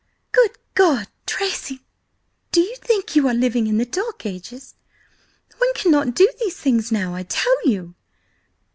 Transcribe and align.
"Good 0.31 0.57
God, 0.73 1.09
Tracy! 1.27 1.85
do 2.51 2.59
you 2.59 2.75
think 2.77 3.15
you 3.15 3.27
are 3.27 3.35
living 3.35 3.67
in 3.67 3.77
the 3.77 3.85
Dark 3.85 4.25
Ages? 4.25 4.73
One 5.59 5.73
cannot 5.75 6.15
do 6.15 6.27
these 6.39 6.57
things 6.57 6.91
now, 6.91 7.13
I 7.13 7.21
tell 7.21 7.55
you! 7.69 7.93